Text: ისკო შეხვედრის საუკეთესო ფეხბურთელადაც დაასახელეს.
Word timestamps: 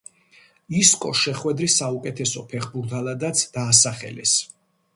ისკო 0.79 1.11
შეხვედრის 1.23 1.75
საუკეთესო 1.83 2.43
ფეხბურთელადაც 2.55 3.47
დაასახელეს. 3.59 4.37